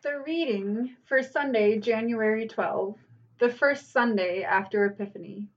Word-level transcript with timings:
The 0.00 0.20
reading 0.20 0.94
for 1.06 1.24
Sunday, 1.24 1.80
January 1.80 2.46
12, 2.46 2.96
the 3.40 3.48
first 3.48 3.90
Sunday 3.90 4.44
after 4.44 4.86
Epiphany. 4.86 5.48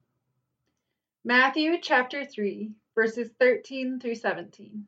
Matthew 1.23 1.77
chapter 1.79 2.25
3, 2.25 2.71
verses 2.95 3.29
13 3.39 3.99
through 3.99 4.15
17. 4.15 4.87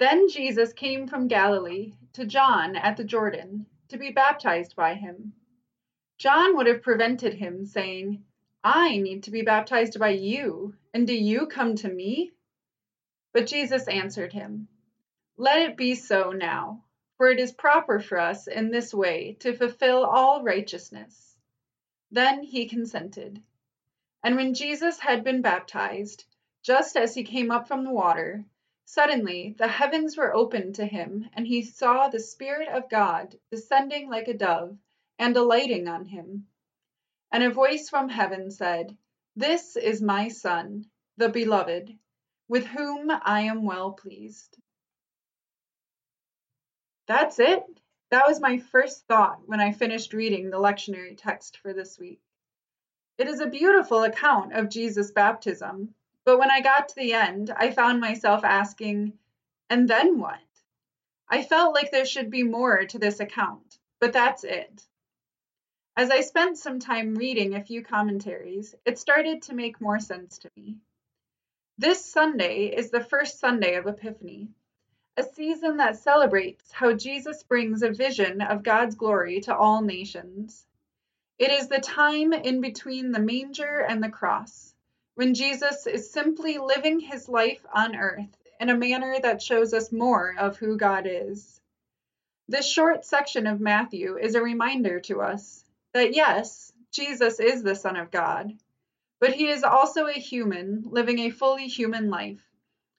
Then 0.00 0.28
Jesus 0.28 0.72
came 0.72 1.06
from 1.06 1.28
Galilee 1.28 1.92
to 2.14 2.26
John 2.26 2.74
at 2.74 2.96
the 2.96 3.04
Jordan 3.04 3.66
to 3.86 3.98
be 3.98 4.10
baptized 4.10 4.74
by 4.74 4.94
him. 4.94 5.32
John 6.18 6.56
would 6.56 6.66
have 6.66 6.82
prevented 6.82 7.34
him, 7.34 7.66
saying, 7.66 8.24
I 8.64 8.96
need 8.96 9.22
to 9.22 9.30
be 9.30 9.42
baptized 9.42 9.96
by 10.00 10.10
you, 10.10 10.74
and 10.92 11.06
do 11.06 11.14
you 11.14 11.46
come 11.46 11.76
to 11.76 11.88
me? 11.88 12.32
But 13.32 13.46
Jesus 13.46 13.86
answered 13.86 14.32
him, 14.32 14.66
Let 15.36 15.70
it 15.70 15.76
be 15.76 15.94
so 15.94 16.32
now 16.32 16.82
for 17.18 17.28
it 17.28 17.40
is 17.40 17.50
proper 17.52 17.98
for 17.98 18.16
us 18.16 18.46
in 18.46 18.70
this 18.70 18.94
way 18.94 19.36
to 19.40 19.52
fulfill 19.52 20.04
all 20.04 20.44
righteousness. 20.44 21.36
Then 22.12 22.44
he 22.44 22.68
consented. 22.68 23.42
And 24.22 24.36
when 24.36 24.54
Jesus 24.54 25.00
had 25.00 25.24
been 25.24 25.42
baptized, 25.42 26.24
just 26.62 26.96
as 26.96 27.14
he 27.14 27.24
came 27.24 27.50
up 27.50 27.66
from 27.66 27.82
the 27.82 27.90
water, 27.90 28.44
suddenly 28.84 29.56
the 29.58 29.66
heavens 29.66 30.16
were 30.16 30.32
opened 30.32 30.76
to 30.76 30.86
him, 30.86 31.28
and 31.32 31.44
he 31.44 31.62
saw 31.62 32.08
the 32.08 32.20
Spirit 32.20 32.68
of 32.68 32.88
God 32.88 33.36
descending 33.50 34.08
like 34.08 34.28
a 34.28 34.34
dove 34.34 34.78
and 35.18 35.36
alighting 35.36 35.88
on 35.88 36.04
him. 36.04 36.46
And 37.32 37.42
a 37.42 37.50
voice 37.50 37.90
from 37.90 38.08
heaven 38.08 38.52
said, 38.52 38.96
This 39.34 39.76
is 39.76 40.00
my 40.00 40.28
Son, 40.28 40.86
the 41.16 41.28
Beloved, 41.28 41.98
with 42.46 42.64
whom 42.66 43.10
I 43.10 43.40
am 43.42 43.64
well 43.64 43.92
pleased. 43.92 44.56
That's 47.08 47.38
it. 47.38 47.64
That 48.10 48.26
was 48.28 48.38
my 48.38 48.58
first 48.58 49.06
thought 49.06 49.40
when 49.46 49.60
I 49.60 49.72
finished 49.72 50.12
reading 50.12 50.50
the 50.50 50.58
lectionary 50.58 51.16
text 51.16 51.56
for 51.56 51.72
this 51.72 51.98
week. 51.98 52.20
It 53.16 53.26
is 53.28 53.40
a 53.40 53.46
beautiful 53.46 54.02
account 54.02 54.52
of 54.52 54.68
Jesus' 54.68 55.10
baptism, 55.10 55.94
but 56.26 56.38
when 56.38 56.50
I 56.50 56.60
got 56.60 56.90
to 56.90 56.94
the 56.96 57.14
end, 57.14 57.50
I 57.50 57.70
found 57.70 58.00
myself 58.00 58.44
asking, 58.44 59.14
and 59.70 59.88
then 59.88 60.18
what? 60.18 60.38
I 61.30 61.42
felt 61.42 61.74
like 61.74 61.90
there 61.90 62.04
should 62.04 62.30
be 62.30 62.42
more 62.42 62.84
to 62.84 62.98
this 62.98 63.20
account, 63.20 63.78
but 64.00 64.12
that's 64.12 64.44
it. 64.44 64.86
As 65.96 66.10
I 66.10 66.20
spent 66.20 66.58
some 66.58 66.78
time 66.78 67.14
reading 67.14 67.54
a 67.54 67.64
few 67.64 67.82
commentaries, 67.82 68.74
it 68.84 68.98
started 68.98 69.42
to 69.42 69.54
make 69.54 69.80
more 69.80 69.98
sense 69.98 70.38
to 70.38 70.50
me. 70.56 70.76
This 71.78 72.04
Sunday 72.04 72.66
is 72.66 72.90
the 72.90 73.02
first 73.02 73.40
Sunday 73.40 73.76
of 73.76 73.86
Epiphany, 73.86 74.50
a 75.18 75.34
season 75.34 75.78
that 75.78 75.96
celebrates 75.96 76.70
how 76.70 76.92
Jesus 76.92 77.42
brings 77.42 77.82
a 77.82 77.90
vision 77.90 78.40
of 78.40 78.62
God's 78.62 78.94
glory 78.94 79.40
to 79.40 79.56
all 79.56 79.82
nations. 79.82 80.64
It 81.40 81.50
is 81.50 81.66
the 81.66 81.80
time 81.80 82.32
in 82.32 82.60
between 82.60 83.10
the 83.10 83.18
manger 83.18 83.80
and 83.80 84.00
the 84.00 84.10
cross, 84.10 84.72
when 85.16 85.34
Jesus 85.34 85.88
is 85.88 86.08
simply 86.08 86.58
living 86.58 87.00
his 87.00 87.28
life 87.28 87.66
on 87.74 87.96
earth 87.96 88.38
in 88.60 88.70
a 88.70 88.76
manner 88.76 89.18
that 89.20 89.42
shows 89.42 89.74
us 89.74 89.90
more 89.90 90.36
of 90.38 90.56
who 90.56 90.76
God 90.76 91.04
is. 91.04 91.60
This 92.46 92.66
short 92.66 93.04
section 93.04 93.48
of 93.48 93.60
Matthew 93.60 94.18
is 94.18 94.36
a 94.36 94.42
reminder 94.42 95.00
to 95.00 95.20
us 95.20 95.64
that 95.94 96.14
yes, 96.14 96.72
Jesus 96.92 97.40
is 97.40 97.64
the 97.64 97.74
Son 97.74 97.96
of 97.96 98.12
God, 98.12 98.56
but 99.18 99.32
he 99.32 99.48
is 99.48 99.64
also 99.64 100.06
a 100.06 100.12
human 100.12 100.84
living 100.86 101.18
a 101.18 101.30
fully 101.30 101.66
human 101.66 102.08
life 102.08 102.47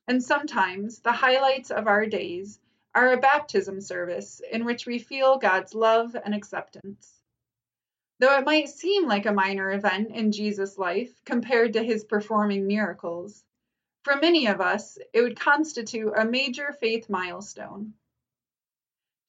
and 0.09 0.23
sometimes 0.23 1.01
the 1.01 1.11
highlights 1.11 1.69
of 1.69 1.85
our 1.85 2.07
days 2.07 2.59
are 2.95 3.13
a 3.13 3.17
baptism 3.17 3.79
service 3.79 4.41
in 4.51 4.65
which 4.65 4.87
we 4.87 4.97
feel 4.97 5.37
God's 5.37 5.75
love 5.75 6.15
and 6.15 6.33
acceptance. 6.33 7.13
Though 8.17 8.35
it 8.39 8.43
might 8.43 8.69
seem 8.69 9.07
like 9.07 9.27
a 9.27 9.31
minor 9.31 9.71
event 9.71 10.09
in 10.09 10.31
Jesus' 10.31 10.79
life 10.79 11.23
compared 11.25 11.73
to 11.73 11.83
his 11.83 12.03
performing 12.03 12.65
miracles, 12.65 13.43
for 14.03 14.15
many 14.15 14.47
of 14.47 14.61
us 14.61 14.97
it 15.13 15.21
would 15.21 15.39
constitute 15.39 16.11
a 16.17 16.25
major 16.25 16.73
faith 16.73 17.07
milestone. 17.07 17.93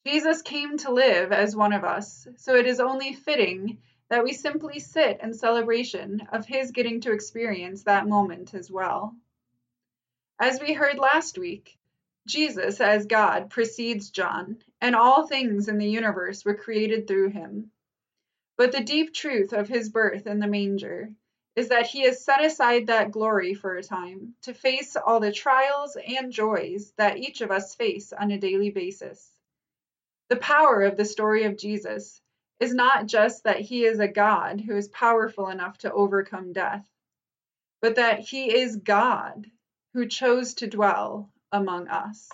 Jesus 0.03 0.41
came 0.41 0.79
to 0.79 0.91
live 0.91 1.31
as 1.31 1.55
one 1.55 1.73
of 1.73 1.83
us, 1.83 2.27
so 2.37 2.55
it 2.55 2.65
is 2.65 2.79
only 2.79 3.13
fitting 3.13 3.77
that 4.09 4.23
we 4.23 4.33
simply 4.33 4.79
sit 4.79 5.19
in 5.21 5.35
celebration 5.35 6.27
of 6.31 6.47
his 6.47 6.71
getting 6.71 7.01
to 7.01 7.11
experience 7.11 7.83
that 7.83 8.07
moment 8.07 8.55
as 8.55 8.71
well. 8.71 9.15
As 10.41 10.59
we 10.59 10.73
heard 10.73 10.97
last 10.97 11.37
week, 11.37 11.77
Jesus, 12.25 12.81
as 12.81 13.05
God, 13.05 13.51
precedes 13.51 14.09
John, 14.09 14.57
and 14.81 14.95
all 14.95 15.27
things 15.27 15.67
in 15.67 15.77
the 15.77 15.87
universe 15.87 16.43
were 16.43 16.55
created 16.55 17.07
through 17.07 17.29
him. 17.29 17.69
But 18.57 18.71
the 18.71 18.83
deep 18.83 19.13
truth 19.13 19.53
of 19.53 19.67
his 19.67 19.89
birth 19.89 20.25
in 20.25 20.39
the 20.39 20.47
manger 20.47 21.13
is 21.55 21.69
that 21.69 21.85
he 21.85 22.05
has 22.05 22.25
set 22.25 22.43
aside 22.43 22.87
that 22.87 23.11
glory 23.11 23.53
for 23.53 23.75
a 23.75 23.83
time 23.83 24.33
to 24.41 24.55
face 24.55 24.95
all 24.95 25.19
the 25.19 25.31
trials 25.31 25.95
and 25.95 26.33
joys 26.33 26.91
that 26.97 27.17
each 27.17 27.41
of 27.41 27.51
us 27.51 27.75
face 27.75 28.11
on 28.11 28.31
a 28.31 28.39
daily 28.39 28.71
basis. 28.71 29.29
The 30.29 30.37
power 30.37 30.81
of 30.81 30.97
the 30.97 31.05
story 31.05 31.43
of 31.43 31.55
Jesus 31.55 32.19
is 32.59 32.73
not 32.73 33.05
just 33.05 33.43
that 33.43 33.59
he 33.59 33.85
is 33.85 33.99
a 33.99 34.07
God 34.07 34.59
who 34.59 34.75
is 34.75 34.87
powerful 34.87 35.49
enough 35.49 35.77
to 35.79 35.93
overcome 35.93 36.51
death, 36.51 36.89
but 37.79 37.97
that 37.97 38.21
he 38.21 38.51
is 38.51 38.77
God 38.77 39.45
who 39.93 40.07
chose 40.07 40.55
to 40.55 40.67
dwell 40.67 41.29
among 41.51 41.87
us. 41.87 42.29